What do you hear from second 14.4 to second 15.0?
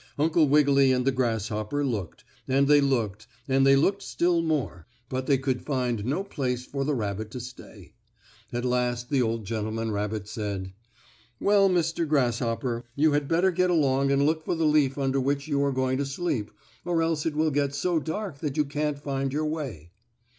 for the leaf